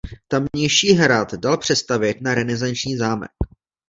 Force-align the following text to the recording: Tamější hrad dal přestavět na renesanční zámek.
Tamější 0.27 0.93
hrad 0.93 1.33
dal 1.33 1.57
přestavět 1.57 2.21
na 2.21 2.33
renesanční 2.35 2.97
zámek. 2.97 3.31